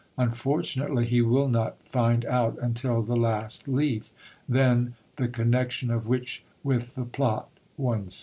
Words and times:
Unfortunately 0.17 1.05
he 1.05 1.21
will 1.21 1.47
not 1.47 1.77
find 1.87 2.25
out 2.25 2.57
until 2.59 3.03
the 3.03 3.15
last 3.15 3.67
leaf. 3.67 4.09
Then 4.49 4.95
"the 5.17 5.27
connexion 5.27 5.91
of 5.91 6.07
which 6.07 6.43
with 6.63 6.95
the 6.95 7.05
plot 7.05 7.49
one 7.77 8.09
sees." 8.09 8.19